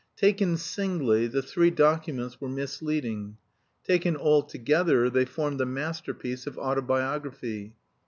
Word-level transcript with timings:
Taken 0.17 0.57
singly, 0.57 1.27
the 1.27 1.43
three 1.43 1.69
documents 1.69 2.41
were 2.41 2.49
misleading; 2.49 3.37
taken 3.83 4.17
altogether, 4.17 5.11
they 5.11 5.25
formed 5.25 5.61
a 5.61 5.65
masterpiece 5.67 6.47
of 6.47 6.57
autobiography. 6.57 7.75